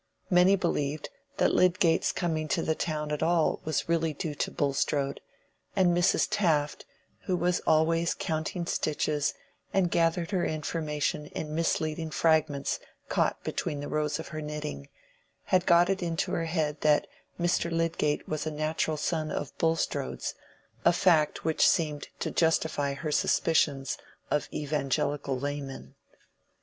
Many 0.31 0.53
people 0.57 0.71
believed 0.71 1.09
that 1.37 1.53
Lydgate's 1.53 2.11
coming 2.11 2.47
to 2.47 2.63
the 2.63 2.73
town 2.73 3.11
at 3.11 3.21
all 3.21 3.61
was 3.65 3.87
really 3.87 4.13
due 4.13 4.33
to 4.33 4.49
Bulstrode; 4.49 5.21
and 5.75 5.95
Mrs. 5.95 6.27
Taft, 6.27 6.87
who 7.25 7.37
was 7.37 7.59
always 7.67 8.15
counting 8.15 8.65
stitches 8.65 9.35
and 9.71 9.91
gathered 9.91 10.31
her 10.31 10.43
information 10.43 11.27
in 11.27 11.53
misleading 11.53 12.09
fragments 12.09 12.79
caught 13.09 13.43
between 13.43 13.79
the 13.79 13.87
rows 13.87 14.17
of 14.17 14.29
her 14.29 14.41
knitting, 14.41 14.89
had 15.43 15.67
got 15.67 15.87
it 15.87 16.01
into 16.01 16.31
her 16.31 16.45
head 16.45 16.81
that 16.81 17.05
Mr. 17.39 17.71
Lydgate 17.71 18.27
was 18.27 18.47
a 18.47 18.51
natural 18.51 18.97
son 18.97 19.29
of 19.31 19.55
Bulstrode's, 19.59 20.33
a 20.83 20.93
fact 20.93 21.45
which 21.45 21.67
seemed 21.69 22.07
to 22.21 22.31
justify 22.31 22.95
her 22.95 23.11
suspicions 23.11 23.99
of 24.31 24.49
evangelical 24.51 25.37
laymen. 25.39 25.93